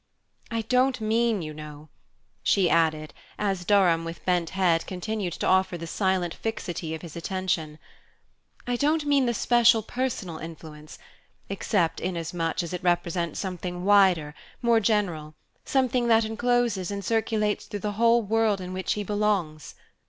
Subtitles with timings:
[0.49, 1.89] I don't mean, you know,"
[2.41, 7.15] she added, as Durham, with bent head, continued to offer the silent fixity of his
[7.15, 7.77] attention,
[8.65, 10.97] "I don't mean the special personal influence
[11.49, 15.35] except inasmuch as it represents something wider, more general,
[15.65, 19.75] something that encloses and circulates through the whole world in which he belongs.